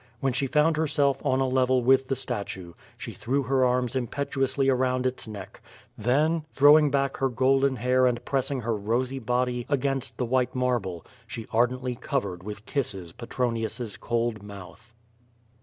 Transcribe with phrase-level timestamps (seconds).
[0.19, 4.67] When she found herself on a level with the statue, she threw her arms impetuously
[4.67, 5.61] around its neck;
[5.99, 11.05] then^ throwing back her golden hair and pressing her rosy body against the white marble,
[11.27, 14.95] she ardently covered with kisses Petronius's cold mouth.